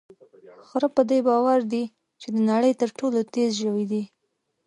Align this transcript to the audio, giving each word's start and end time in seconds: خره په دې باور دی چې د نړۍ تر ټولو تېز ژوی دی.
خره 0.67 0.87
په 0.95 1.01
دې 1.09 1.19
باور 1.27 1.59
دی 1.71 1.83
چې 2.21 2.27
د 2.35 2.37
نړۍ 2.51 2.71
تر 2.81 2.89
ټولو 2.99 3.19
تېز 3.33 3.49
ژوی 3.61 3.85
دی. 3.91 4.03